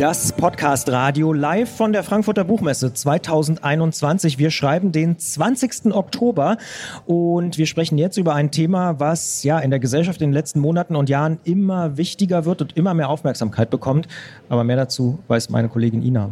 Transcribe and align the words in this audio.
Das 0.00 0.32
Podcast 0.32 0.88
Radio 0.88 1.34
live 1.34 1.68
von 1.68 1.92
der 1.92 2.02
Frankfurter 2.02 2.42
Buchmesse 2.42 2.94
2021. 2.94 4.38
Wir 4.38 4.50
schreiben 4.50 4.92
den 4.92 5.18
20. 5.18 5.94
Oktober 5.94 6.56
und 7.04 7.58
wir 7.58 7.66
sprechen 7.66 7.98
jetzt 7.98 8.16
über 8.16 8.34
ein 8.34 8.50
Thema, 8.50 8.98
was 8.98 9.42
ja 9.42 9.58
in 9.58 9.68
der 9.68 9.78
Gesellschaft 9.78 10.22
in 10.22 10.30
den 10.30 10.32
letzten 10.32 10.60
Monaten 10.60 10.96
und 10.96 11.10
Jahren 11.10 11.38
immer 11.44 11.98
wichtiger 11.98 12.46
wird 12.46 12.62
und 12.62 12.78
immer 12.78 12.94
mehr 12.94 13.10
Aufmerksamkeit 13.10 13.68
bekommt. 13.68 14.08
Aber 14.48 14.64
mehr 14.64 14.76
dazu 14.76 15.18
weiß 15.28 15.50
meine 15.50 15.68
Kollegin 15.68 16.02
Ina. 16.02 16.30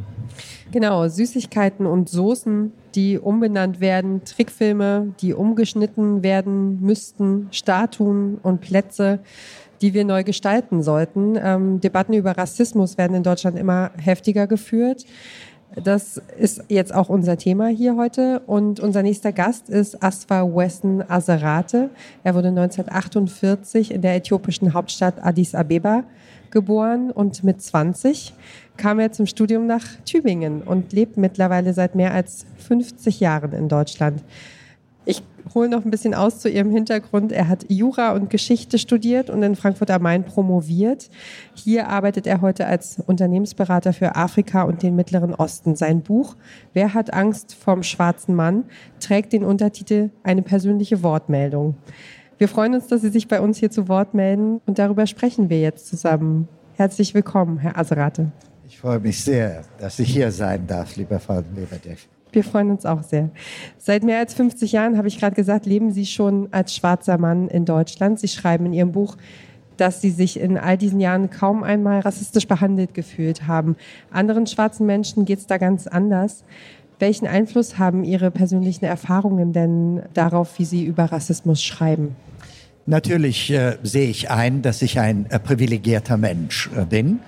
Genau, 0.73 1.07
Süßigkeiten 1.07 1.85
und 1.85 2.09
Soßen, 2.09 2.73
die 2.95 3.19
umbenannt 3.19 3.81
werden, 3.81 4.23
Trickfilme, 4.25 5.13
die 5.21 5.35
umgeschnitten 5.35 6.23
werden 6.23 6.81
müssten, 6.81 7.49
Statuen 7.51 8.39
und 8.43 8.63
Plätze 8.63 9.21
die 9.81 9.95
wir 9.95 10.05
neu 10.05 10.25
gestalten 10.25 10.83
sollten. 10.83 11.39
Ähm, 11.41 11.81
Debatten 11.81 12.13
über 12.15 12.33
Rassismus 12.33 12.99
werden 12.99 13.17
in 13.17 13.23
Deutschland 13.23 13.59
immer 13.59 13.91
heftiger 13.97 14.47
geführt. 14.47 15.05
Das 15.77 16.21
ist 16.39 16.65
jetzt 16.69 16.95
auch 16.95 17.09
unser 17.09 17.37
Thema 17.37 17.69
hier 17.69 17.97
heute. 17.97 18.41
Und 18.47 18.81
unser 18.81 19.03
nächster 19.03 19.33
Gast 19.33 19.69
ist 19.69 20.03
Asfa 20.03 20.43
Wesson 20.43 21.05
Aserate. 21.07 21.91
Er 22.25 22.35
wurde 22.35 22.49
1948 22.49 23.93
in 23.93 24.03
der 24.03 24.17
äthiopischen 24.17 24.73
Hauptstadt 24.75 25.25
Addis 25.25 25.55
Abeba 25.55 26.05
geboren 26.51 27.11
und 27.11 27.45
mit 27.45 27.61
20 27.61 28.33
kam 28.79 28.99
er 28.99 29.13
zum 29.13 29.27
Studium 29.27 29.67
nach 29.67 29.85
Tübingen 30.07 30.63
und 30.63 30.93
lebt 30.93 31.19
mittlerweile 31.19 31.75
seit 31.75 31.95
mehr 31.95 32.15
als 32.15 32.47
50 32.57 33.21
Jahren 33.21 33.53
in 33.53 33.69
Deutschland. 33.69 34.23
Ich 35.09 35.23
hole 35.55 35.71
noch 35.71 35.87
ein 35.87 35.91
bisschen 35.91 36.13
aus 36.13 36.39
zu 36.39 36.51
Ihrem 36.51 36.71
Hintergrund. 36.71 37.33
Er 37.33 37.49
hat 37.49 37.65
Jura 37.71 38.13
und 38.13 38.29
Geschichte 38.29 38.77
studiert 38.77 39.31
und 39.31 39.43
in 39.43 39.57
Frankfurt 39.57 39.91
am 39.91 40.03
Main 40.03 40.23
promoviert. 40.23 41.09
Hier 41.55 41.89
arbeitet 41.89 42.27
er 42.27 42.43
heute 42.43 42.67
als 42.67 42.99
Unternehmensberater 43.07 43.95
für 43.95 44.17
Afrika 44.17 44.65
und 44.65 44.83
den 44.83 44.97
Mittleren 44.97 45.35
Osten. 45.35 45.77
Sein 45.77 46.03
Buch 46.03 46.37
Wer 46.75 46.93
hat 46.93 47.15
Angst 47.15 47.55
vom 47.55 47.83
schwarzen 47.83 48.35
Mann 48.35 48.65
trägt 49.01 49.33
den 49.33 49.45
Untertitel 49.45 50.11
Eine 50.25 50.43
persönliche 50.43 51.03
Wortmeldung. 51.03 51.77
Wir 52.37 52.49
freuen 52.49 52.75
uns, 52.75 52.89
dass 52.89 53.01
Sie 53.01 53.09
sich 53.09 53.29
bei 53.29 53.41
uns 53.41 53.57
hier 53.57 53.71
zu 53.71 53.89
Wort 53.89 54.13
melden 54.13 54.61
und 54.67 54.79
darüber 54.79 55.07
sprechen 55.07 55.49
wir 55.49 55.59
jetzt 55.59 55.87
zusammen. 55.87 56.49
Herzlich 56.75 57.15
willkommen, 57.15 57.57
Herr 57.57 57.79
Aserate. 57.79 58.31
Ich 58.67 58.79
freue 58.79 59.01
mich 59.01 59.25
sehr, 59.25 59.65
dass 59.79 59.99
ich 60.01 60.13
hier 60.13 60.31
sein 60.31 60.67
darf, 60.67 60.97
lieber 60.97 61.19
Frau 61.19 61.43
Leberdeck. 61.57 61.97
Wir 62.33 62.45
freuen 62.45 62.71
uns 62.71 62.85
auch 62.85 63.03
sehr. 63.03 63.31
Seit 63.79 64.03
mehr 64.03 64.19
als 64.19 64.35
50 64.35 64.73
Jahren, 64.73 64.99
habe 64.99 65.09
ich 65.09 65.19
gerade 65.19 65.35
gesagt, 65.35 65.67
leben 65.67 65.93
Sie 65.93 66.07
schon 66.07 66.49
als 66.51 66.75
schwarzer 66.75 67.19
Mann 67.19 67.49
in 67.49 67.65
Deutschland. 67.65 68.21
Sie 68.21 68.29
schreiben 68.29 68.67
in 68.67 68.73
Ihrem 68.73 68.93
Buch, 68.93 69.17
dass 69.77 70.01
Sie 70.01 70.11
sich 70.11 70.39
in 70.39 70.59
all 70.59 70.77
diesen 70.77 71.01
Jahren 71.01 71.31
kaum 71.31 71.63
einmal 71.63 72.01
rassistisch 72.01 72.47
behandelt 72.47 72.95
gefühlt 72.95 73.47
haben. 73.47 73.77
Anderen 74.11 74.47
schwarzen 74.47 74.87
Menschen 74.87 75.25
geht 75.25 75.39
es 75.39 75.47
da 75.47 75.57
ganz 75.57 75.87
anders. 75.87 76.45
Welchen 76.99 77.29
Einfluss 77.29 77.79
haben 77.79 78.05
Ihre 78.05 78.31
persönlichen 78.31 78.85
Erfahrungen 78.85 79.53
denn 79.53 80.03
darauf, 80.15 80.59
wie 80.59 80.65
Sie 80.65 80.85
über 80.85 81.05
Rassismus 81.05 81.63
schreiben? 81.63 82.17
Natürlich 82.87 83.51
äh, 83.51 83.77
sehe 83.83 84.09
ich 84.09 84.31
ein, 84.31 84.63
dass 84.63 84.83
ich 84.83 84.99
ein 84.99 85.27
äh, 85.31 85.39
privilegierter 85.39 86.17
Mensch 86.17 86.71
äh, 86.75 86.85
bin. 86.85 87.21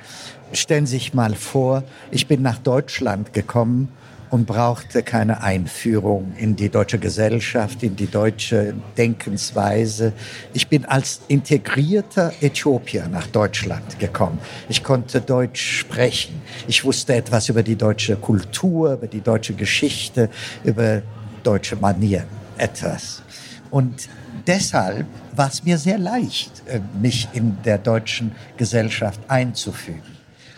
Stellen 0.52 0.86
Sie 0.86 0.96
sich 0.96 1.14
mal 1.14 1.34
vor, 1.34 1.84
ich 2.10 2.26
bin 2.26 2.42
nach 2.42 2.58
Deutschland 2.58 3.32
gekommen 3.32 3.88
und 4.30 4.46
brauchte 4.46 5.02
keine 5.02 5.42
Einführung 5.42 6.32
in 6.38 6.54
die 6.54 6.68
deutsche 6.68 6.98
Gesellschaft, 6.98 7.82
in 7.82 7.96
die 7.96 8.06
deutsche 8.06 8.74
Denkensweise. 8.96 10.12
Ich 10.54 10.68
bin 10.68 10.84
als 10.84 11.20
integrierter 11.28 12.32
Äthiopier 12.40 13.08
nach 13.08 13.26
Deutschland 13.26 13.98
gekommen. 13.98 14.38
Ich 14.68 14.84
konnte 14.84 15.20
Deutsch 15.20 15.78
sprechen. 15.80 16.40
Ich 16.68 16.84
wusste 16.84 17.14
etwas 17.14 17.48
über 17.48 17.62
die 17.62 17.76
deutsche 17.76 18.16
Kultur, 18.16 18.94
über 18.94 19.08
die 19.08 19.20
deutsche 19.20 19.54
Geschichte, 19.54 20.30
über 20.62 21.02
deutsche 21.42 21.76
Manieren, 21.76 22.26
etwas. 22.56 23.22
Und 23.70 24.08
deshalb 24.46 25.06
war 25.34 25.48
es 25.48 25.64
mir 25.64 25.78
sehr 25.78 25.98
leicht, 25.98 26.62
äh, 26.66 26.80
mich 27.00 27.28
in 27.32 27.56
der 27.64 27.78
deutschen 27.78 28.32
Gesellschaft 28.56 29.20
einzufügen. 29.28 30.02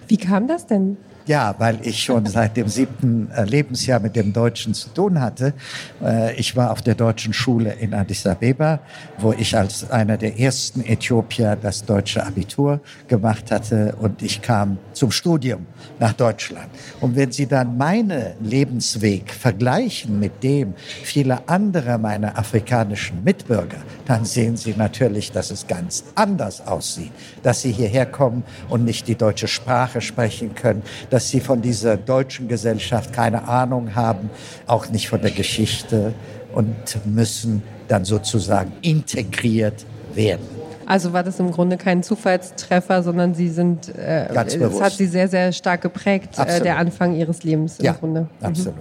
Wie 0.09 0.17
kam 0.19 0.47
das 0.47 0.67
denn? 0.67 0.99
Ja, 1.27 1.55
weil 1.59 1.79
ich 1.83 2.03
schon 2.03 2.27
seit 2.27 2.57
dem 2.57 2.67
siebten 2.67 3.31
äh, 3.31 3.45
Lebensjahr 3.45 4.01
mit 4.01 4.17
dem 4.17 4.33
Deutschen 4.33 4.75
zu 4.75 4.89
tun 4.89 5.21
hatte. 5.21 5.55
Äh, 6.03 6.35
ich 6.35 6.57
war 6.57 6.73
auf 6.73 6.83
der 6.83 6.97
deutschen 6.97 7.33
Schule 7.33 7.73
in 7.75 7.95
Addis 7.95 8.27
Abeba, 8.27 8.81
wo 9.19 9.33
ich 9.33 9.57
als 9.57 9.89
einer 9.91 10.17
der 10.17 10.39
ersten 10.41 10.85
Äthiopier 10.85 11.57
das 11.61 11.85
deutsche 11.85 12.27
Abitur 12.27 12.81
gemacht 13.07 13.53
hatte 13.53 13.95
und 14.01 14.21
ich 14.21 14.43
kam 14.43 14.79
zum 14.95 15.13
Studium 15.13 15.67
nach 16.01 16.13
Deutschland. 16.13 16.69
Und 17.01 17.15
wenn 17.15 17.31
Sie 17.31 17.47
dann 17.47 17.77
meinen 17.77 18.33
Lebensweg 18.43 19.33
vergleichen 19.33 20.19
mit 20.19 20.43
dem 20.43 20.75
vieler 21.05 21.43
anderer 21.47 21.99
meiner 21.99 22.37
afrikanischen 22.37 23.23
Mitbürger, 23.23 23.79
dann 24.07 24.25
sehen 24.25 24.57
Sie 24.57 24.75
natürlich, 24.77 25.31
dass 25.31 25.53
es 25.53 25.69
ganz 25.69 26.03
anders 26.17 26.67
aussieht, 26.67 27.13
dass 27.45 27.63
Sie 27.63 27.71
hierher 27.71 28.07
kommen 28.07 28.43
und 28.69 28.85
nicht 28.85 29.07
die 29.07 29.15
deutsche 29.15 29.47
Sprache 29.47 30.01
sprechen 30.01 30.57
können, 30.57 30.83
dass 31.13 31.29
sie 31.29 31.41
von 31.41 31.61
dieser 31.61 31.99
deutschen 31.99 32.49
Gesellschaft 32.49 33.13
keine 33.13 33.47
Ahnung 33.47 33.95
haben, 33.95 34.31
auch 34.67 34.89
nicht 34.89 35.11
von 35.11 35.21
der 35.21 35.31
Geschichte 35.31 36.15
und 36.55 36.75
müssen 37.05 37.63
dann 37.87 38.07
sozusagen 38.07 38.73
integriert 38.81 39.85
werden. 40.15 40.41
Also 40.87 41.13
war 41.13 41.23
das 41.23 41.39
im 41.39 41.51
Grunde 41.51 41.77
kein 41.77 42.03
Zufallstreffer, 42.03 43.03
sondern 43.03 43.35
Sie 43.35 43.51
sind, 43.51 43.95
äh, 43.95 44.27
es 44.29 44.81
hat 44.81 44.93
Sie 44.93 45.07
sehr, 45.07 45.29
sehr 45.29 45.53
stark 45.53 45.83
geprägt, 45.83 46.39
äh, 46.39 46.63
der 46.63 46.79
Anfang 46.79 47.15
Ihres 47.15 47.43
Lebens 47.43 47.79
im 47.79 47.85
ja, 47.85 47.93
Grunde. 47.93 48.23
Mhm. 48.23 48.47
Absolut. 48.47 48.81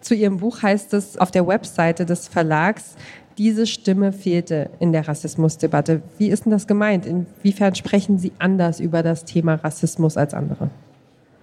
Zu 0.00 0.14
Ihrem 0.14 0.38
Buch 0.38 0.62
heißt 0.62 0.94
es 0.94 1.18
auf 1.18 1.30
der 1.30 1.46
Webseite 1.46 2.06
des 2.06 2.26
Verlags, 2.26 2.94
diese 3.36 3.66
Stimme 3.66 4.12
fehlte 4.12 4.70
in 4.80 4.92
der 4.92 5.06
Rassismusdebatte. 5.06 6.00
Wie 6.16 6.28
ist 6.28 6.46
denn 6.46 6.52
das 6.52 6.66
gemeint? 6.66 7.04
Inwiefern 7.04 7.74
sprechen 7.74 8.18
Sie 8.18 8.32
anders 8.38 8.80
über 8.80 9.02
das 9.02 9.26
Thema 9.26 9.56
Rassismus 9.56 10.16
als 10.16 10.32
andere? 10.32 10.70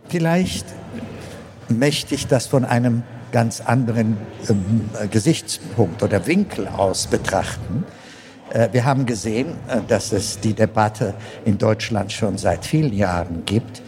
Vielleicht 0.07 0.65
möchte 1.69 2.15
ich 2.15 2.27
das 2.27 2.47
von 2.47 2.65
einem 2.65 3.03
ganz 3.31 3.61
anderen 3.61 4.17
ähm, 4.47 4.89
Gesichtspunkt 5.09 6.03
oder 6.03 6.27
Winkel 6.27 6.67
aus 6.67 7.07
betrachten. 7.07 7.83
Äh, 8.51 8.69
wir 8.71 8.85
haben 8.85 9.05
gesehen, 9.05 9.55
äh, 9.67 9.79
dass 9.87 10.11
es 10.11 10.39
die 10.39 10.53
Debatte 10.53 11.15
in 11.45 11.57
Deutschland 11.57 12.11
schon 12.11 12.37
seit 12.37 12.65
vielen 12.65 12.93
Jahren 12.93 13.43
gibt. 13.45 13.81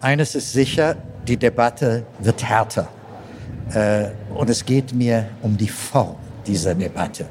Eines 0.00 0.34
ist 0.34 0.52
sicher, 0.52 0.96
die 1.26 1.36
Debatte 1.36 2.06
wird 2.20 2.44
härter. 2.44 2.88
Äh, 3.74 4.10
und 4.34 4.48
es 4.48 4.64
geht 4.64 4.94
mir 4.94 5.28
um 5.42 5.56
die 5.56 5.68
Form 5.68 6.16
dieser 6.46 6.74
Debatte. 6.74 7.26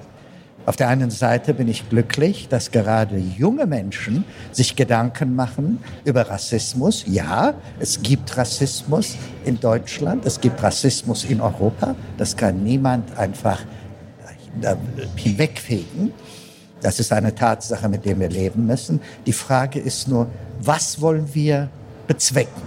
Auf 0.66 0.76
der 0.76 0.90
einen 0.90 1.12
Seite 1.12 1.54
bin 1.54 1.68
ich 1.68 1.90
glücklich, 1.90 2.48
dass 2.48 2.72
gerade 2.72 3.18
junge 3.18 3.68
Menschen 3.68 4.26
sich 4.52 4.76
Gedanken 4.76 5.36
machen 5.36 5.84
über 6.06 6.28
Rassismus. 6.28 7.04
Ja, 7.06 7.54
es 7.80 8.02
gibt 8.02 8.36
Rassismus 8.36 9.16
in 9.46 9.60
Deutschland, 9.60 10.26
es 10.26 10.42
gibt 10.42 10.64
Rassismus 10.64 11.24
in 11.24 11.40
Europa. 11.40 11.96
Das 12.18 12.36
kann 12.36 12.64
niemand 12.64 13.16
einfach 13.16 13.62
hinwegfegen. 15.16 16.12
Das 16.82 17.00
ist 17.00 17.12
eine 17.12 17.34
Tatsache, 17.36 17.88
mit 17.88 18.06
der 18.06 18.20
wir 18.20 18.30
leben 18.30 18.66
müssen. 18.66 19.02
Die 19.26 19.34
Frage 19.34 19.80
ist 19.80 20.08
nur, 20.08 20.28
was 20.62 21.00
wollen 21.00 21.30
wir 21.34 21.70
bezwecken? 22.08 22.64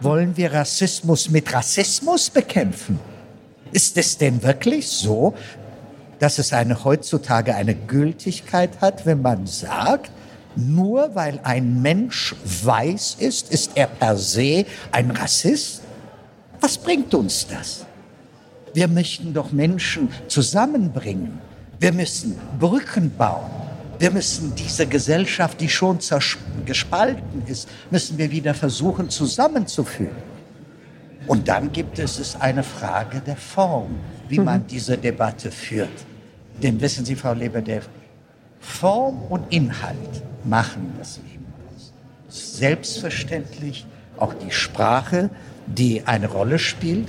Wollen 0.00 0.36
wir 0.36 0.52
Rassismus 0.52 1.28
mit 1.28 1.52
Rassismus 1.52 2.30
bekämpfen? 2.30 2.98
Ist 3.72 3.98
es 3.98 4.16
denn 4.16 4.42
wirklich 4.42 4.88
so, 4.88 5.34
dass 6.24 6.38
es 6.38 6.54
eine, 6.54 6.84
heutzutage 6.84 7.54
eine 7.54 7.74
Gültigkeit 7.74 8.80
hat, 8.80 9.04
wenn 9.04 9.20
man 9.20 9.46
sagt, 9.46 10.10
nur 10.56 11.14
weil 11.14 11.38
ein 11.42 11.82
Mensch 11.82 12.34
weiß 12.62 13.16
ist, 13.18 13.50
ist 13.52 13.72
er 13.74 13.88
per 13.88 14.16
se 14.16 14.64
ein 14.90 15.10
Rassist? 15.10 15.82
Was 16.62 16.78
bringt 16.78 17.12
uns 17.12 17.46
das? 17.46 17.84
Wir 18.72 18.88
möchten 18.88 19.34
doch 19.34 19.52
Menschen 19.52 20.08
zusammenbringen. 20.26 21.40
Wir 21.78 21.92
müssen 21.92 22.38
Brücken 22.58 23.14
bauen. 23.18 23.50
Wir 23.98 24.10
müssen 24.10 24.54
diese 24.54 24.86
Gesellschaft, 24.86 25.60
die 25.60 25.68
schon 25.68 25.98
gespalten 26.64 27.42
ist, 27.46 27.68
müssen 27.90 28.16
wir 28.16 28.30
wieder 28.30 28.54
versuchen 28.54 29.10
zusammenzuführen. 29.10 30.16
Und 31.26 31.48
dann 31.48 31.70
gibt 31.70 31.98
es, 31.98 32.18
es 32.18 32.40
eine 32.40 32.62
Frage 32.62 33.20
der 33.20 33.36
Form, 33.36 33.96
wie 34.30 34.38
man 34.38 34.62
mhm. 34.62 34.66
diese 34.68 34.96
Debatte 34.96 35.50
führt. 35.50 36.06
Denn 36.62 36.80
wissen 36.80 37.04
Sie, 37.04 37.16
Frau 37.16 37.32
Leberdev, 37.32 37.88
Form 38.60 39.22
und 39.28 39.52
Inhalt 39.52 40.22
machen 40.44 40.94
das 40.98 41.18
Leben 41.18 41.46
aus. 41.74 41.92
Selbstverständlich 42.28 43.86
auch 44.16 44.34
die 44.34 44.50
Sprache, 44.50 45.30
die 45.66 46.02
eine 46.06 46.28
Rolle 46.28 46.58
spielt. 46.58 47.08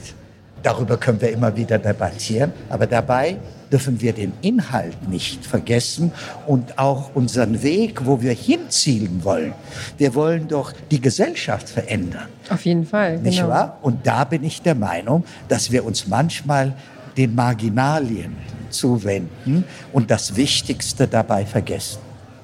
Darüber 0.64 0.98
können 0.98 1.22
wir 1.22 1.32
immer 1.32 1.56
wieder 1.56 1.78
debattieren. 1.78 2.52
Aber 2.70 2.88
dabei 2.88 3.38
dürfen 3.72 4.02
wir 4.02 4.14
den 4.14 4.34
Inhalt 4.42 5.08
nicht 5.10 5.46
vergessen 5.46 6.12
und 6.48 6.78
auch 6.80 7.16
unseren 7.16 7.62
Weg, 7.62 8.06
wo 8.06 8.22
wir 8.22 8.34
hinzielen 8.34 9.24
wollen. 9.24 9.54
Wir 9.98 10.16
wollen 10.16 10.48
doch 10.48 10.74
die 10.92 11.02
Gesellschaft 11.02 11.70
verändern. 11.70 12.28
Auf 12.50 12.66
jeden 12.66 12.86
Fall. 12.86 13.18
Nicht 13.20 13.38
genau. 13.38 13.50
wahr? 13.50 13.80
Und 13.82 14.06
da 14.08 14.24
bin 14.24 14.44
ich 14.44 14.62
der 14.62 14.76
Meinung, 14.76 15.24
dass 15.48 15.72
wir 15.72 15.86
uns 15.86 16.08
manchmal 16.08 16.74
den 17.18 17.36
Marginalien 17.36 18.36
zuwenden 18.70 19.64
und 19.94 20.12
das 20.12 20.36
Wichtigste 20.36 21.08
dabei 21.08 21.46
vergessen. 21.46 22.00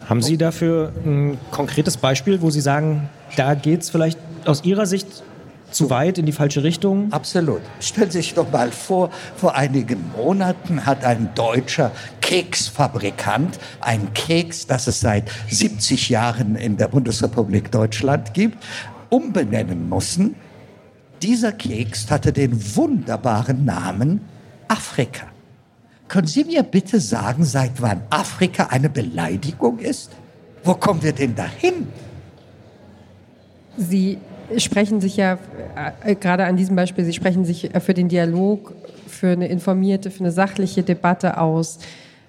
Haben 0.08 0.22
Sie 0.22 0.38
dafür 0.38 0.92
ein 1.06 1.38
konkretes 1.52 1.98
Beispiel, 1.98 2.42
wo 2.42 2.50
Sie 2.50 2.62
sagen, 2.62 3.10
da 3.38 3.54
geht 3.54 3.82
es 3.82 3.90
vielleicht 3.90 4.20
aus 4.46 4.64
Ihrer 4.64 4.86
Sicht 4.86 5.24
zu 5.72 5.90
weit 5.90 6.18
in 6.18 6.26
die 6.26 6.32
falsche 6.32 6.64
Richtung? 6.64 7.12
Absolut. 7.12 7.62
Stellen 7.80 8.12
Sie 8.12 8.20
sich 8.20 8.34
doch 8.34 8.52
mal 8.52 8.72
vor, 8.72 9.10
vor 9.36 9.56
einigen 9.56 10.12
Monaten 10.16 10.86
hat 10.86 11.06
ein 11.06 11.30
deutscher 11.36 11.92
Keksfabrikant 12.22 13.60
einen 13.80 14.14
Keks, 14.14 14.68
das 14.68 14.88
es 14.88 15.00
seit 15.00 15.32
70 15.50 16.10
Jahren 16.10 16.56
in 16.56 16.78
der 16.78 16.90
Bundesrepublik 16.90 17.72
Deutschland 17.72 18.34
gibt, 18.34 18.58
umbenennen 19.10 19.90
müssen. 19.90 20.36
Dieser 21.22 21.52
Keks 21.52 22.10
hatte 22.10 22.34
den 22.34 22.76
wunderbaren 22.76 23.66
Namen 23.66 24.22
Afrika. 24.68 25.28
Können 26.12 26.28
Sie 26.28 26.44
mir 26.44 26.64
bitte 26.64 27.00
sagen, 27.00 27.46
seit 27.46 27.82
wann 27.82 28.02
Afrika 28.10 28.66
eine 28.66 28.90
Beleidigung 28.90 29.80
ist? 29.80 30.12
Wo 30.62 30.74
kommen 30.74 31.02
wir 31.02 31.14
denn 31.14 31.36
dahin? 31.36 31.88
Sie 33.78 34.18
sprechen 34.58 35.00
sich 35.00 35.16
ja 35.16 35.38
äh, 36.04 36.16
gerade 36.16 36.44
an 36.44 36.58
diesem 36.58 36.76
Beispiel, 36.76 37.06
Sie 37.06 37.14
sprechen 37.14 37.46
sich 37.46 37.70
für 37.80 37.94
den 37.94 38.10
Dialog, 38.10 38.74
für 39.08 39.30
eine 39.30 39.48
informierte, 39.48 40.12
für 40.12 40.20
eine 40.20 40.34
sachliche 40.34 40.84
Debatte 40.84 41.38
aus, 41.38 41.80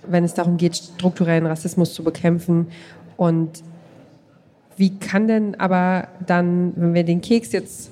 wenn 0.06 0.22
es 0.22 0.34
darum 0.34 0.58
geht, 0.58 0.76
strukturellen 0.76 1.46
Rassismus 1.46 1.92
zu 1.92 2.04
bekämpfen. 2.04 2.68
Und 3.16 3.64
wie 4.76 4.96
kann 4.96 5.26
denn 5.26 5.58
aber 5.58 6.06
dann, 6.24 6.72
wenn 6.76 6.94
wir 6.94 7.02
den 7.02 7.20
Keks 7.20 7.50
jetzt 7.50 7.90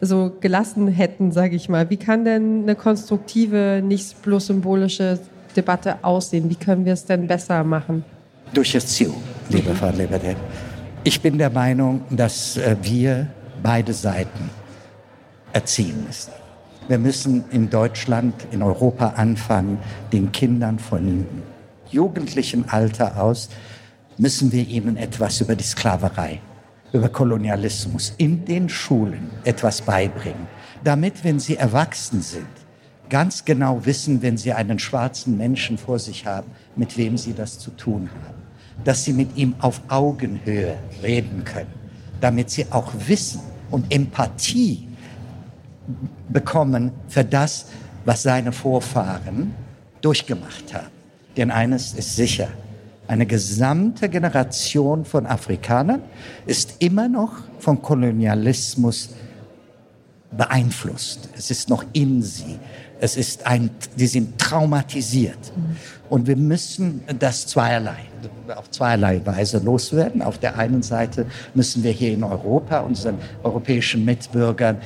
so 0.00 0.32
gelassen 0.40 0.88
hätten, 0.88 1.32
sage 1.32 1.56
ich 1.56 1.68
mal, 1.68 1.90
wie 1.90 1.96
kann 1.96 2.24
denn 2.24 2.62
eine 2.62 2.74
konstruktive, 2.74 3.82
nicht 3.84 4.22
bloß 4.22 4.46
symbolische 4.46 5.18
Debatte 5.56 5.96
aussehen? 6.02 6.48
Wie 6.50 6.54
können 6.54 6.84
wir 6.84 6.92
es 6.92 7.04
denn 7.04 7.26
besser 7.26 7.64
machen? 7.64 8.04
Durch 8.52 8.74
Erziehung, 8.74 9.22
liebe 9.48 9.74
Frau 9.74 9.90
Leberde. 9.90 10.36
Ich 11.04 11.20
bin 11.20 11.38
der 11.38 11.50
Meinung, 11.50 12.02
dass 12.10 12.56
äh, 12.56 12.76
wir 12.82 13.28
beide 13.62 13.92
Seiten 13.92 14.50
erziehen 15.52 16.04
müssen. 16.06 16.32
Wir 16.88 16.98
müssen 16.98 17.44
in 17.50 17.68
Deutschland, 17.68 18.34
in 18.50 18.62
Europa 18.62 19.08
anfangen, 19.16 19.78
den 20.12 20.32
Kindern 20.32 20.78
von 20.78 21.26
jugendlichem 21.90 22.64
Alter 22.68 23.22
aus, 23.22 23.50
müssen 24.16 24.52
wir 24.52 24.66
ihnen 24.66 24.96
etwas 24.96 25.40
über 25.40 25.54
die 25.54 25.64
Sklaverei, 25.64 26.40
über 26.92 27.08
Kolonialismus 27.08 28.14
in 28.16 28.44
den 28.44 28.68
Schulen 28.68 29.30
etwas 29.44 29.82
beibringen, 29.82 30.46
damit, 30.84 31.24
wenn 31.24 31.38
sie 31.38 31.56
erwachsen 31.56 32.22
sind, 32.22 32.46
ganz 33.08 33.44
genau 33.44 33.84
wissen, 33.84 34.22
wenn 34.22 34.36
sie 34.36 34.52
einen 34.52 34.78
schwarzen 34.78 35.36
Menschen 35.36 35.78
vor 35.78 35.98
sich 35.98 36.26
haben, 36.26 36.50
mit 36.76 36.96
wem 36.96 37.16
sie 37.16 37.32
das 37.32 37.58
zu 37.58 37.70
tun 37.70 38.08
haben, 38.24 38.42
dass 38.84 39.04
sie 39.04 39.12
mit 39.12 39.36
ihm 39.36 39.54
auf 39.58 39.80
Augenhöhe 39.88 40.76
reden 41.02 41.44
können, 41.44 41.72
damit 42.20 42.50
sie 42.50 42.66
auch 42.70 42.92
wissen 43.06 43.40
und 43.70 43.92
Empathie 43.92 44.88
bekommen 46.28 46.92
für 47.08 47.24
das, 47.24 47.66
was 48.04 48.22
seine 48.22 48.52
Vorfahren 48.52 49.54
durchgemacht 50.00 50.72
haben. 50.72 50.88
Denn 51.36 51.50
eines 51.50 51.94
ist 51.94 52.16
sicher, 52.16 52.48
eine 53.08 53.26
gesamte 53.26 54.08
Generation 54.08 55.04
von 55.04 55.26
Afrikanern 55.26 56.02
ist 56.46 56.76
immer 56.78 57.08
noch 57.08 57.32
vom 57.58 57.80
Kolonialismus 57.80 59.10
beeinflusst. 60.30 61.30
Es 61.36 61.50
ist 61.50 61.70
noch 61.70 61.84
in 61.94 62.22
sie. 62.22 62.58
Es 63.00 63.16
ist 63.16 63.46
ein, 63.46 63.70
die 63.96 64.06
sind 64.06 64.38
traumatisiert. 64.38 65.38
Und 66.10 66.26
wir 66.26 66.36
müssen 66.36 67.00
das 67.18 67.46
zweierlei, 67.46 67.96
auf 68.54 68.70
zweierlei 68.70 69.24
Weise 69.24 69.58
loswerden. 69.58 70.20
Auf 70.20 70.38
der 70.38 70.58
einen 70.58 70.82
Seite 70.82 71.26
müssen 71.54 71.82
wir 71.82 71.92
hier 71.92 72.12
in 72.12 72.24
Europa 72.24 72.80
unseren 72.80 73.16
europäischen 73.42 74.04
Mitbürgern 74.04 74.78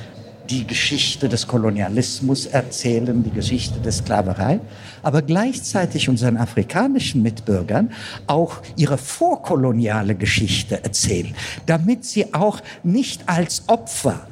die 0.49 0.67
Geschichte 0.67 1.29
des 1.29 1.47
Kolonialismus 1.47 2.45
erzählen, 2.45 3.23
die 3.23 3.31
Geschichte 3.31 3.79
der 3.79 3.91
Sklaverei, 3.91 4.59
aber 5.01 5.21
gleichzeitig 5.21 6.09
unseren 6.09 6.37
afrikanischen 6.37 7.21
Mitbürgern 7.21 7.91
auch 8.27 8.61
ihre 8.75 8.97
vorkoloniale 8.97 10.15
Geschichte 10.15 10.83
erzählen, 10.83 11.33
damit 11.65 12.05
sie 12.05 12.33
auch 12.33 12.59
nicht 12.83 13.27
als 13.27 13.63
Opfer 13.67 14.27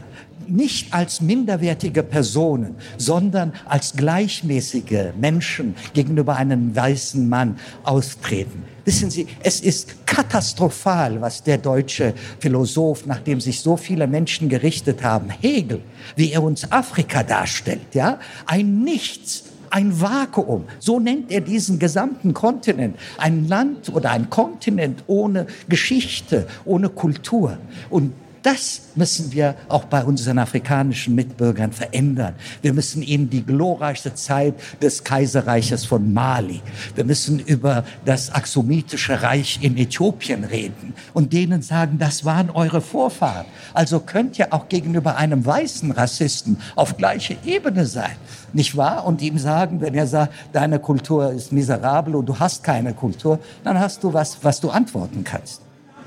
nicht 0.48 0.94
als 0.94 1.22
minderwertige 1.22 2.04
Personen, 2.04 2.76
sondern 2.98 3.54
als 3.66 3.94
gleichmäßige 3.94 5.14
Menschen 5.18 5.76
gegenüber 5.94 6.36
einem 6.36 6.76
weißen 6.76 7.28
Mann 7.30 7.58
austreten. 7.84 8.64
Wissen 8.84 9.10
Sie, 9.12 9.28
es 9.44 9.62
ist 9.62 10.01
katastrophal, 10.12 11.22
was 11.22 11.42
der 11.42 11.58
deutsche 11.58 12.14
Philosoph, 12.40 13.06
nachdem 13.06 13.40
sich 13.40 13.62
so 13.62 13.78
viele 13.78 14.08
Menschen 14.08 14.50
gerichtet 14.50 15.04
haben, 15.04 15.30
Hegel, 15.30 15.82
wie 16.18 16.34
er 16.34 16.44
uns 16.44 16.70
Afrika 16.70 17.24
darstellt, 17.24 17.94
ja, 17.94 18.20
ein 18.46 18.84
Nichts, 18.84 19.46
ein 19.70 20.02
Vakuum. 20.02 20.66
So 20.80 21.00
nennt 21.00 21.32
er 21.32 21.40
diesen 21.40 21.80
gesamten 21.80 22.34
Kontinent. 22.34 22.98
Ein 23.18 23.48
Land 23.48 23.88
oder 23.94 24.12
ein 24.12 24.30
Kontinent 24.30 25.02
ohne 25.08 25.48
Geschichte, 25.70 26.46
ohne 26.66 26.90
Kultur. 26.90 27.58
Und 27.90 28.12
das 28.44 28.82
müssen 28.96 29.32
wir 29.32 29.56
auch 29.70 29.86
bei 29.86 30.04
unseren 30.04 30.40
afrikanischen 30.40 31.16
Mitbürgern 31.16 31.72
verändern. 31.72 32.34
Wir 32.62 32.74
müssen 32.74 33.02
ihnen 33.04 33.30
die 33.30 33.46
glorreichste 33.46 34.16
Zeit 34.16 34.56
des 34.82 35.04
Kaiserreiches 35.04 35.86
von 35.86 36.14
Mali, 36.14 36.62
wir 36.96 37.06
müssen 37.06 37.40
über 37.40 37.84
das 38.06 38.32
Axomitische 38.32 39.22
Reich 39.22 39.60
in 39.62 39.78
Äthiopien 39.78 40.44
reden 40.44 40.94
und 41.14 41.34
denen 41.34 41.62
sagen, 41.62 41.98
das 42.00 42.26
waren 42.26 42.50
eure 42.50 42.82
Vorfahren. 42.82 43.46
Also 43.74 44.00
könnt 44.00 44.40
ihr 44.40 44.54
auch 44.54 44.70
gegenüber 44.70 45.18
einem 45.18 45.46
weißen 45.46 45.92
Rassisten 45.92 46.58
auf 46.76 46.98
gleiche 46.98 47.38
Ebene 47.46 47.86
sein, 47.86 48.16
nicht 48.54 48.76
wahr? 48.76 49.06
Und 49.06 49.22
ihm 49.22 49.38
sagen, 49.38 49.82
wenn 49.82 49.94
er 49.94 50.08
sagt, 50.08 50.34
deine 50.54 50.80
Kultur 50.80 51.32
ist 51.32 51.52
miserabel 51.52 52.16
und 52.16 52.26
du 52.28 52.40
hast 52.40 52.64
keine 52.64 52.94
Kultur, 52.94 53.40
dann 53.64 53.80
hast 53.80 54.04
du 54.04 54.14
was, 54.14 54.38
was 54.42 54.60
du 54.60 54.70
antworten 54.70 55.24
kannst. 55.24 55.62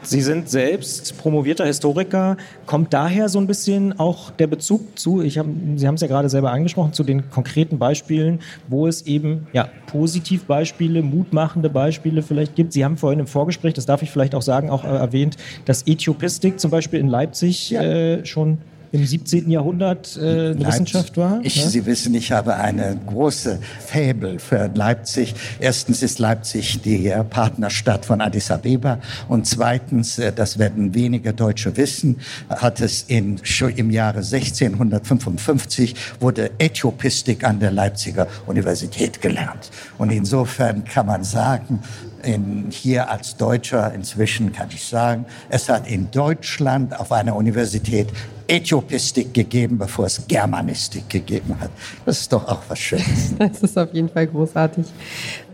Sie 0.07 0.21
sind 0.21 0.49
selbst 0.49 1.17
promovierter 1.19 1.65
Historiker. 1.65 2.37
Kommt 2.67 2.93
daher 2.93 3.29
so 3.29 3.39
ein 3.39 3.47
bisschen 3.47 3.99
auch 3.99 4.31
der 4.31 4.47
Bezug 4.47 4.99
zu, 4.99 5.23
ich 5.23 5.39
hab, 5.39 5.47
Sie 5.77 5.87
haben 5.87 5.95
es 5.95 6.01
ja 6.01 6.09
gerade 6.09 6.29
selber 6.29 6.53
angesprochen, 6.53 6.93
zu 6.93 7.05
den 7.05 7.31
konkreten 7.31 7.79
Beispielen, 7.79 8.41
wo 8.69 8.87
es 8.87 9.03
eben 9.07 9.47
ja, 9.53 9.69
Positivbeispiele, 9.87 11.03
mutmachende 11.03 11.71
Beispiele 11.71 12.23
vielleicht 12.23 12.55
gibt. 12.55 12.73
Sie 12.73 12.85
haben 12.85 12.97
vorhin 12.97 13.21
im 13.21 13.27
Vorgespräch, 13.27 13.75
das 13.75 13.87
darf 13.87 14.03
ich 14.03 14.11
vielleicht 14.11 14.35
auch 14.35 14.43
sagen, 14.43 14.71
auch 14.71 14.85
äh, 14.85 14.89
erwähnt, 14.89 15.37
dass 15.65 15.87
Äthiopistik 15.87 16.61
zum 16.61 16.71
Beispiel 16.71 17.01
in 17.01 17.09
Leipzig 17.09 17.71
ja. 17.71 17.83
äh, 17.83 18.25
schon 18.25 18.59
im 18.95 19.05
17. 19.05 19.51
Jahrhundert 19.51 20.17
äh, 20.17 20.53
Leipzig. 20.53 20.67
Wissenschaft 20.69 21.17
war? 21.17 21.41
Ich, 21.43 21.57
ja? 21.57 21.69
Sie 21.69 21.85
wissen, 21.85 22.15
ich 22.15 22.31
habe 22.31 22.55
eine 22.55 22.97
große 23.07 23.59
Fabel 23.85 24.39
für 24.39 24.71
Leipzig. 24.73 25.35
Erstens 25.59 26.01
ist 26.01 26.21
Leipzig 26.21 26.81
die 26.83 27.13
Partnerstadt 27.29 28.07
von 28.07 28.21
Addis 28.21 28.53
Abeba 28.53 29.01
und 29.29 29.49
zweitens, 29.49 30.21
äh, 30.21 30.33
das 30.33 30.61
werden 30.61 30.95
wenige 30.95 31.33
Deutsche 31.33 31.77
wissen, 31.77 32.21
hat 32.49 32.81
es 32.81 33.03
in, 33.09 33.41
schon 33.43 33.71
im 33.71 33.91
Jahre 33.91 34.19
1655 34.19 35.97
wurde 36.21 36.53
Äthiopistik 36.59 37.43
an 37.43 37.59
der 37.59 37.73
Leipziger 37.73 38.29
Universität 38.47 39.21
gelernt. 39.21 39.73
Und 39.99 40.11
insofern 40.11 40.85
kann 40.85 41.07
man 41.07 41.25
sagen, 41.25 41.81
in, 42.23 42.67
hier 42.71 43.11
als 43.11 43.37
Deutscher 43.37 43.93
inzwischen 43.93 44.53
kann 44.53 44.69
ich 44.71 44.85
sagen, 44.85 45.27
es 45.49 45.69
hat 45.69 45.89
in 45.89 46.11
Deutschland 46.11 46.99
auf 46.99 47.13
einer 47.13 47.37
Universität 47.37 48.09
Äthiopistik 48.47 49.33
gegeben, 49.33 49.79
bevor 49.79 50.07
es 50.07 50.27
Germanistik 50.27 51.09
gegeben 51.09 51.59
hat. 51.61 51.71
Das 52.05 52.21
ist 52.21 52.33
doch 52.33 52.47
auch 52.47 52.63
was 52.69 52.79
Schönes. 52.79 53.35
Das 53.39 53.63
ist 53.63 53.79
auf 53.79 53.93
jeden 53.93 54.09
Fall 54.09 54.27
großartig. 54.27 54.87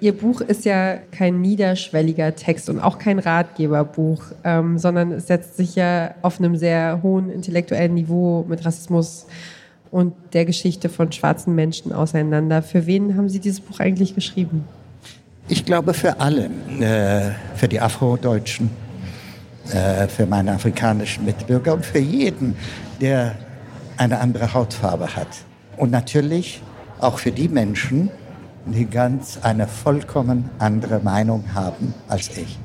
Ihr 0.01 0.17
Buch 0.17 0.41
ist 0.41 0.65
ja 0.65 0.97
kein 1.11 1.41
niederschwelliger 1.41 2.35
Text 2.35 2.69
und 2.69 2.81
auch 2.81 2.99
kein 2.99 3.19
Ratgeberbuch, 3.19 4.23
ähm, 4.45 4.79
sondern 4.79 5.13
es 5.13 5.27
setzt 5.27 5.57
sich 5.57 5.77
ja 5.77 6.15
auf 6.23 6.39
einem 6.39 6.57
sehr 6.57 7.01
hohen 7.03 7.31
intellektuellen 7.31 7.95
Niveau 7.95 8.45
mit 8.49 8.65
Rassismus 8.65 9.27
und 9.91 10.15
der 10.33 10.45
Geschichte 10.45 10.89
von 10.89 11.13
schwarzen 11.13 11.55
Menschen 11.55 11.93
auseinander. 11.93 12.63
Für 12.63 12.87
wen 12.87 13.17
haben 13.17 13.29
Sie 13.29 13.41
dieses 13.41 13.61
Buch 13.61 13.81
eigentlich 13.81 14.15
geschrieben? 14.15 14.65
Ich 15.49 15.65
glaube 15.65 15.95
für 15.95 16.21
alle, 16.21 16.51
äh, 16.81 17.33
für 17.57 17.67
die 17.67 17.81
Afrodeutschen, 17.81 18.71
äh, 19.73 20.09
für 20.09 20.27
meine 20.27 20.53
afrikanischen 20.53 21.25
Mitbürger 21.25 21.75
und 21.75 21.87
für 21.87 21.99
jeden, 21.99 22.57
der 23.01 23.35
eine 23.97 24.21
andere 24.21 24.55
Hautfarbe 24.55 25.15
hat. 25.17 25.29
Und 25.77 25.91
natürlich 25.91 26.63
auch 27.01 27.19
für 27.19 27.33
die 27.33 27.49
Menschen, 27.49 28.11
die 28.67 28.87
ganz 28.87 29.39
eine 29.43 29.67
vollkommen 29.67 30.51
andere 30.59 31.01
Meinung 31.01 31.45
haben 31.55 31.95
als 32.09 32.37
ich. 32.37 32.59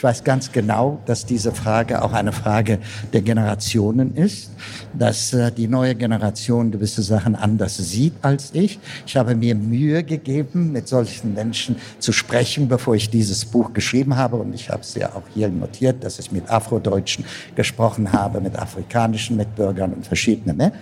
Ich 0.00 0.04
weiß 0.04 0.24
ganz 0.24 0.50
genau, 0.50 0.98
dass 1.04 1.26
diese 1.26 1.52
Frage 1.52 2.00
auch 2.00 2.14
eine 2.14 2.32
Frage 2.32 2.78
der 3.12 3.20
Generationen 3.20 4.16
ist, 4.16 4.50
dass 4.94 5.34
äh, 5.34 5.52
die 5.52 5.68
neue 5.68 5.94
Generation 5.94 6.70
gewisse 6.70 7.02
Sachen 7.02 7.36
anders 7.36 7.76
sieht 7.76 8.14
als 8.22 8.48
ich. 8.54 8.78
Ich 9.06 9.18
habe 9.18 9.34
mir 9.34 9.54
Mühe 9.54 10.02
gegeben, 10.02 10.72
mit 10.72 10.88
solchen 10.88 11.34
Menschen 11.34 11.76
zu 11.98 12.12
sprechen, 12.12 12.66
bevor 12.66 12.94
ich 12.94 13.10
dieses 13.10 13.44
Buch 13.44 13.74
geschrieben 13.74 14.16
habe. 14.16 14.36
Und 14.36 14.54
ich 14.54 14.70
habe 14.70 14.80
es 14.80 14.94
ja 14.94 15.14
auch 15.14 15.24
hier 15.34 15.50
notiert, 15.50 16.02
dass 16.02 16.18
ich 16.18 16.32
mit 16.32 16.48
Afrodeutschen 16.48 17.26
gesprochen 17.54 18.10
habe, 18.10 18.40
mit 18.40 18.58
afrikanischen 18.58 19.36
Mitbürgern 19.36 19.92
und 19.92 20.06
verschiedenen 20.06 20.56
mehr. 20.56 20.72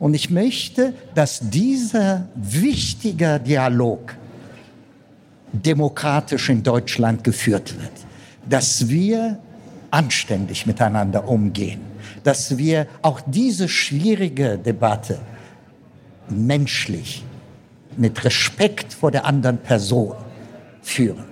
Und 0.00 0.14
ich 0.14 0.28
möchte, 0.28 0.92
dass 1.14 1.38
dieser 1.40 2.26
wichtige 2.34 3.38
Dialog 3.38 4.16
demokratisch 5.52 6.48
in 6.48 6.64
Deutschland 6.64 7.22
geführt 7.22 7.72
wird. 7.80 8.06
Dass 8.48 8.88
wir 8.88 9.38
anständig 9.90 10.66
miteinander 10.66 11.28
umgehen. 11.28 11.80
Dass 12.24 12.58
wir 12.58 12.86
auch 13.02 13.20
diese 13.26 13.68
schwierige 13.68 14.58
Debatte 14.58 15.18
menschlich, 16.28 17.24
mit 17.96 18.24
Respekt 18.24 18.92
vor 18.92 19.10
der 19.10 19.24
anderen 19.24 19.58
Person 19.58 20.14
führen. 20.82 21.24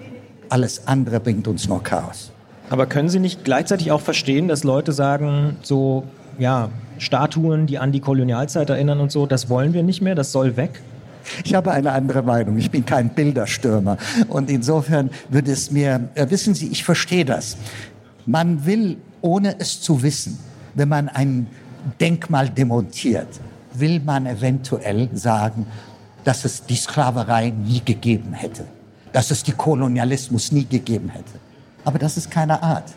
Alles 0.49 0.87
andere 0.87 1.21
bringt 1.21 1.47
uns 1.47 1.69
nur 1.69 1.83
Chaos. 1.83 2.31
Aber 2.71 2.87
können 2.87 3.09
Sie 3.09 3.19
nicht 3.19 3.45
gleichzeitig 3.45 3.93
auch 3.93 4.01
verstehen, 4.01 4.49
dass 4.49 4.65
Leute 4.65 4.93
sagen, 4.93 5.57
so, 5.63 6.05
ja, 6.39 6.71
Statuen, 6.99 7.67
die 7.67 7.79
an 7.79 7.93
die 7.93 8.01
Kolonialzeit 8.01 8.71
erinnern 8.71 9.01
und 9.01 9.13
so, 9.13 9.27
das 9.27 9.51
wollen 9.51 9.75
wir 9.75 9.83
nicht 9.83 10.01
mehr, 10.01 10.15
das 10.15 10.33
soll 10.33 10.57
weg? 10.57 10.81
Ich 11.45 11.55
habe 11.55 11.73
eine 11.73 11.93
andere 11.93 12.23
Meinung. 12.23 12.59
Ich 12.59 12.71
bin 12.71 12.85
kein 12.85 13.11
Bilderstürmer. 13.11 13.97
Und 14.29 14.51
insofern 14.51 15.11
würde 15.29 15.53
es 15.53 15.71
mir, 15.71 16.09
äh, 16.15 16.29
wissen 16.31 16.55
Sie, 16.55 16.69
ich 16.69 16.85
verstehe 16.85 17.25
das. 17.25 17.57
Man 18.27 18.65
will, 18.67 18.97
ohne 19.21 19.59
es 19.59 19.81
zu 19.81 20.03
wissen, 20.03 20.39
wenn 20.75 20.89
man 20.89 21.09
ein 21.09 21.47
Denkmal 22.01 22.49
demontiert, 22.49 23.29
will 23.75 24.01
man 24.01 24.27
eventuell 24.27 25.09
sagen, 25.15 25.67
dass 26.25 26.45
es 26.45 26.65
die 26.65 26.77
Sklaverei 26.77 27.51
nie 27.51 27.83
gegeben 27.85 28.33
hätte, 28.33 28.65
dass 29.13 29.31
es 29.31 29.43
die 29.43 29.53
Kolonialismus 29.53 30.53
nie 30.53 30.65
gegeben 30.65 31.11
hätte. 31.11 31.39
Aber 31.85 31.99
das 31.99 32.17
ist 32.17 32.31
keine 32.31 32.63
Art. 32.63 32.93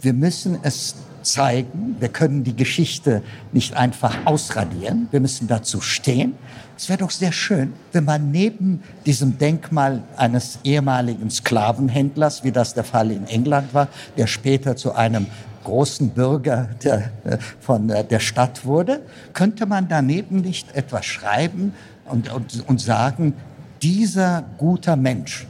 Wir 0.00 0.14
müssen 0.14 0.58
es 0.62 0.96
zeigen. 1.22 1.96
Wir 1.98 2.08
können 2.08 2.44
die 2.44 2.56
Geschichte 2.56 3.22
nicht 3.52 3.74
einfach 3.74 4.26
ausradieren. 4.26 5.08
Wir 5.10 5.20
müssen 5.20 5.48
dazu 5.48 5.80
stehen. 5.80 6.34
Es 6.76 6.88
wäre 6.88 6.98
doch 6.98 7.10
sehr 7.10 7.32
schön, 7.32 7.72
wenn 7.92 8.04
man 8.04 8.30
neben 8.30 8.82
diesem 9.06 9.38
Denkmal 9.38 10.02
eines 10.16 10.58
ehemaligen 10.64 11.30
Sklavenhändlers, 11.30 12.44
wie 12.44 12.52
das 12.52 12.74
der 12.74 12.84
Fall 12.84 13.10
in 13.10 13.26
England 13.26 13.72
war, 13.74 13.88
der 14.16 14.26
später 14.26 14.76
zu 14.76 14.92
einem 14.92 15.26
großen 15.64 16.10
Bürger 16.10 16.70
der, 16.82 17.10
äh, 17.24 17.38
von 17.60 17.88
äh, 17.88 18.04
der 18.04 18.18
Stadt 18.18 18.64
wurde, 18.64 19.02
könnte 19.32 19.66
man 19.66 19.88
daneben 19.88 20.40
nicht 20.40 20.74
etwas 20.74 21.06
schreiben 21.06 21.72
und, 22.04 22.32
und, 22.32 22.68
und 22.68 22.80
sagen, 22.80 23.34
dieser 23.80 24.42
guter 24.58 24.96
Mensch 24.96 25.46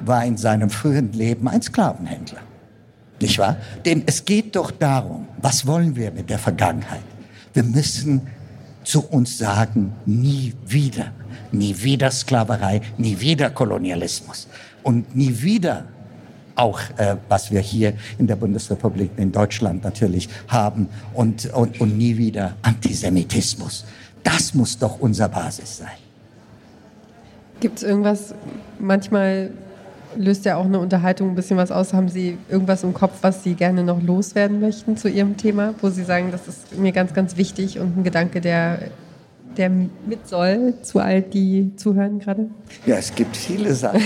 war 0.00 0.24
in 0.24 0.36
seinem 0.36 0.68
frühen 0.68 1.12
Leben 1.12 1.46
ein 1.46 1.62
Sklavenhändler 1.62 2.40
nicht 3.22 3.38
wahr? 3.38 3.56
Denn 3.84 4.02
es 4.06 4.24
geht 4.24 4.54
doch 4.56 4.70
darum, 4.70 5.26
was 5.40 5.66
wollen 5.66 5.96
wir 5.96 6.10
mit 6.10 6.28
der 6.28 6.38
Vergangenheit? 6.38 7.02
Wir 7.54 7.62
müssen 7.62 8.22
zu 8.84 9.06
uns 9.08 9.38
sagen, 9.38 9.92
nie 10.06 10.52
wieder, 10.66 11.12
nie 11.52 11.74
wieder 11.82 12.10
Sklaverei, 12.10 12.80
nie 12.98 13.18
wieder 13.18 13.50
Kolonialismus 13.50 14.48
und 14.82 15.14
nie 15.14 15.42
wieder 15.42 15.86
auch, 16.54 16.80
äh, 16.96 17.16
was 17.28 17.50
wir 17.50 17.60
hier 17.60 17.94
in 18.18 18.26
der 18.26 18.36
Bundesrepublik, 18.36 19.10
in 19.16 19.32
Deutschland 19.32 19.84
natürlich 19.84 20.28
haben 20.48 20.88
und, 21.14 21.46
und, 21.54 21.80
und 21.80 21.96
nie 21.96 22.16
wieder 22.16 22.54
Antisemitismus. 22.62 23.84
Das 24.22 24.54
muss 24.54 24.78
doch 24.78 25.00
unser 25.00 25.28
Basis 25.28 25.78
sein. 25.78 25.88
Gibt 27.60 27.78
es 27.78 27.84
irgendwas, 27.84 28.34
manchmal 28.78 29.50
löst 30.16 30.44
ja 30.44 30.56
auch 30.56 30.64
eine 30.64 30.78
Unterhaltung 30.78 31.30
ein 31.30 31.34
bisschen 31.34 31.56
was 31.56 31.70
aus. 31.70 31.92
Haben 31.92 32.08
Sie 32.08 32.38
irgendwas 32.48 32.84
im 32.84 32.94
Kopf, 32.94 33.18
was 33.22 33.42
Sie 33.42 33.54
gerne 33.54 33.84
noch 33.84 34.02
loswerden 34.02 34.60
möchten 34.60 34.96
zu 34.96 35.08
Ihrem 35.08 35.36
Thema, 35.36 35.74
wo 35.80 35.90
Sie 35.90 36.04
sagen, 36.04 36.30
das 36.30 36.48
ist 36.48 36.78
mir 36.78 36.92
ganz, 36.92 37.14
ganz 37.14 37.36
wichtig 37.36 37.78
und 37.78 37.98
ein 37.98 38.04
Gedanke, 38.04 38.40
der 38.40 38.78
der 39.58 39.70
mit 39.70 40.26
soll 40.26 40.74
zu 40.82 40.98
all 40.98 41.22
die 41.22 41.72
zuhören 41.76 42.18
gerade? 42.18 42.48
Ja, 42.86 42.96
es 42.96 43.14
gibt 43.14 43.36
viele 43.36 43.74
Sachen, 43.74 44.00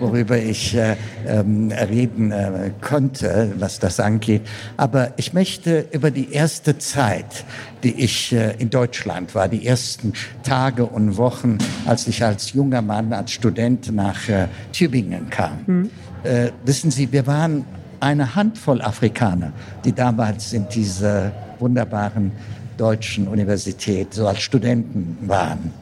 worüber 0.00 0.38
ich 0.38 0.74
äh, 0.74 0.96
ähm, 1.26 1.70
reden 1.70 2.32
äh, 2.32 2.70
konnte, 2.80 3.52
was 3.58 3.78
das 3.78 4.00
angeht. 4.00 4.42
Aber 4.76 5.12
ich 5.16 5.32
möchte 5.32 5.86
über 5.92 6.10
die 6.10 6.32
erste 6.32 6.78
Zeit, 6.78 7.44
die 7.82 8.02
ich 8.02 8.32
äh, 8.32 8.54
in 8.58 8.70
Deutschland 8.70 9.34
war, 9.34 9.48
die 9.48 9.66
ersten 9.66 10.12
Tage 10.42 10.86
und 10.86 11.16
Wochen, 11.16 11.58
als 11.86 12.06
ich 12.06 12.24
als 12.24 12.52
junger 12.52 12.82
Mann, 12.82 13.12
als 13.12 13.32
Student 13.32 13.92
nach 13.92 14.28
äh, 14.28 14.48
Tübingen 14.72 15.30
kam. 15.30 15.66
Hm. 15.66 15.90
Äh, 16.22 16.50
wissen 16.64 16.90
Sie, 16.90 17.12
wir 17.12 17.26
waren 17.26 17.64
eine 18.00 18.34
Handvoll 18.34 18.82
Afrikaner, 18.82 19.52
die 19.84 19.92
damals 19.92 20.52
in 20.52 20.66
diese 20.68 21.32
wunderbaren 21.58 22.32
deutschen 22.76 23.28
Universität, 23.28 24.14
so 24.14 24.26
als 24.26 24.40
Studenten 24.40 25.18
waren. 25.22 25.72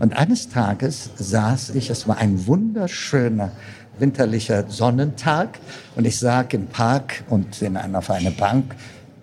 Und 0.00 0.16
eines 0.16 0.48
Tages 0.48 1.10
saß 1.16 1.70
ich, 1.76 1.90
es 1.90 2.08
war 2.08 2.18
ein 2.18 2.46
wunderschöner 2.46 3.52
winterlicher 3.98 4.68
Sonnentag 4.68 5.58
und 5.96 6.06
ich 6.06 6.18
saß 6.18 6.46
im 6.52 6.66
Park 6.66 7.24
und 7.28 7.60
in 7.62 7.76
einer, 7.76 7.98
auf 7.98 8.10
einer 8.10 8.30
Bank 8.30 8.74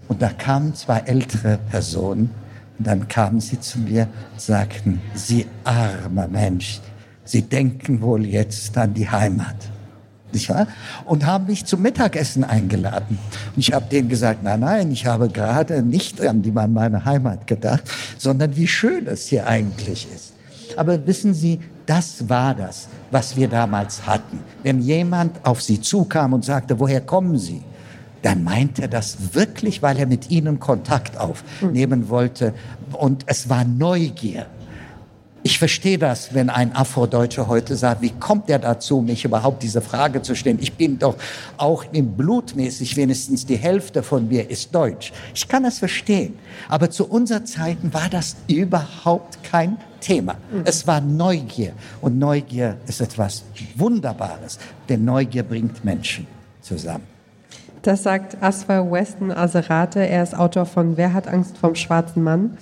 und 0.08 0.22
da 0.22 0.30
kamen 0.30 0.76
zwei 0.76 1.00
ältere 1.00 1.60
Personen 1.70 2.30
und 2.78 2.88
dann 2.88 3.08
kamen 3.08 3.42
sie 3.42 3.60
zu 3.60 3.80
mir 3.80 4.08
und 4.32 4.42
sagten, 4.42 5.02
Sie 5.14 5.46
armer 5.64 6.28
Mensch, 6.28 6.80
Sie 7.26 7.42
denken 7.42 8.02
wohl 8.02 8.26
jetzt 8.26 8.78
an 8.78 8.94
die 8.94 9.10
Heimat 9.10 9.58
nicht 10.34 10.50
wahr? 10.50 10.68
Und 11.06 11.26
haben 11.26 11.46
mich 11.46 11.66
zum 11.66 11.82
Mittagessen 11.82 12.44
eingeladen. 12.44 13.18
Und 13.56 13.60
ich 13.60 13.74
habe 13.74 13.86
denen 13.90 14.10
gesagt, 14.10 14.44
nein, 14.44 14.60
nein, 14.60 14.92
ich 14.92 15.06
habe 15.06 15.30
gerade 15.30 15.82
nicht 15.82 16.22
an 16.22 16.42
die 16.42 16.52
meine 16.52 17.06
Heimat 17.06 17.48
gedacht, 17.48 17.84
sondern 18.18 18.56
wie 18.56 18.68
schön 18.68 19.08
es 19.08 19.28
hier 19.28 19.48
eigentlich 19.48 20.08
ist. 20.14 20.34
Aber 20.78 21.06
wissen 21.08 21.34
Sie, 21.34 21.60
das 21.86 22.30
war 22.30 22.54
das, 22.54 22.88
was 23.12 23.36
wir 23.36 23.48
damals 23.48 24.06
hatten. 24.06 24.40
Wenn 24.64 24.80
jemand 24.80 25.44
auf 25.46 25.62
Sie 25.62 25.82
zukam 25.82 26.34
und 26.34 26.46
sagte, 26.46 26.80
woher 26.80 27.02
kommen 27.02 27.38
Sie? 27.38 27.64
Dann 28.22 28.44
meint 28.44 28.80
er 28.80 28.88
das 28.88 29.34
wirklich, 29.34 29.82
weil 29.82 29.98
er 29.98 30.06
mit 30.06 30.30
Ihnen 30.30 30.60
Kontakt 30.60 31.18
aufnehmen 31.18 32.10
wollte. 32.10 32.54
Und 32.94 33.24
es 33.26 33.50
war 33.50 33.64
Neugier. 33.64 34.46
Ich 35.42 35.58
verstehe 35.58 35.98
das, 35.98 36.34
wenn 36.34 36.50
ein 36.50 36.76
Afrodeutscher 36.76 37.48
heute 37.48 37.78
sagt, 37.78 38.02
wie 38.02 38.10
kommt 38.10 38.50
er 38.50 38.60
dazu, 38.60 39.02
mich 39.02 39.24
überhaupt 39.24 39.64
diese 39.64 39.82
Frage 39.82 40.22
zu 40.22 40.36
stellen? 40.36 40.60
Ich 40.60 40.74
bin 40.74 41.00
doch 41.00 41.16
auch 41.56 41.86
im 41.94 42.12
blutmäßig 42.12 42.98
wenigstens 42.98 43.46
die 43.46 43.56
Hälfte 43.56 44.04
von 44.04 44.28
mir 44.28 44.50
ist 44.50 44.76
deutsch. 44.76 45.14
Ich 45.34 45.48
kann 45.48 45.64
das 45.64 45.80
verstehen. 45.80 46.38
Aber 46.68 46.90
zu 46.90 47.08
unserer 47.08 47.46
Zeiten 47.46 47.94
war 47.94 48.10
das 48.10 48.36
überhaupt 48.48 49.42
kein 49.44 49.78
Thema. 50.02 50.36
Es 50.66 50.86
war 50.86 51.00
Neugier. 51.00 51.72
Und 52.02 52.20
Neugier 52.20 52.78
ist 52.86 53.00
etwas 53.00 53.44
Wunderbares. 53.76 54.60
Denn 54.90 55.06
Neugier 55.06 55.44
bringt 55.44 55.86
Menschen 55.86 56.28
zusammen. 56.62 57.19
Das 57.82 58.04
sagt 58.04 58.42
Asfa 58.44 58.92
Weston 58.92 59.32
Aserate. 59.32 60.06
Er 60.06 60.24
ist 60.24 60.38
Autor 60.38 60.66
von 60.66 60.98
Wer 60.98 61.14
hat 61.14 61.28
Angst 61.28 61.58
vom 61.58 61.76
schwarzen 61.76 62.24
Mann? 62.24 62.58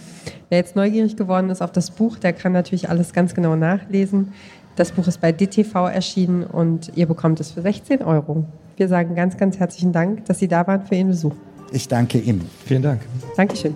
Wer 0.49 0.59
jetzt 0.59 0.75
neugierig 0.75 1.17
geworden 1.17 1.49
ist 1.49 1.61
auf 1.61 1.71
das 1.71 1.91
Buch, 1.91 2.17
der 2.17 2.33
kann 2.33 2.51
natürlich 2.51 2.89
alles 2.89 3.13
ganz 3.13 3.33
genau 3.33 3.55
nachlesen. 3.55 4.33
Das 4.75 4.91
Buch 4.91 5.07
ist 5.07 5.19
bei 5.19 5.31
DTV 5.31 5.87
erschienen 5.87 6.43
und 6.43 6.91
ihr 6.95 7.07
bekommt 7.07 7.39
es 7.39 7.51
für 7.51 7.63
16 7.63 8.03
Euro. 8.03 8.45
Wir 8.77 8.87
sagen 8.87 9.15
ganz, 9.15 9.37
ganz 9.37 9.57
herzlichen 9.57 9.91
Dank, 9.91 10.25
dass 10.25 10.37
Sie 10.37 10.47
da 10.47 10.67
waren 10.67 10.85
für 10.85 10.93
Ihren 10.93 11.07
Besuch. 11.07 11.33
Ich 11.71 11.87
danke 11.87 12.19
Ihnen. 12.19 12.47
Vielen 12.65 12.83
Dank. 12.83 13.01
Dankeschön. 13.35 13.73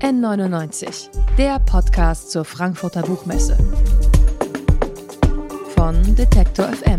N99, 0.00 1.08
der 1.38 1.58
Podcast 1.60 2.30
zur 2.30 2.44
Frankfurter 2.44 3.02
Buchmesse. 3.02 3.56
Von 5.74 6.14
Detektor 6.14 6.66
FM 6.66 6.98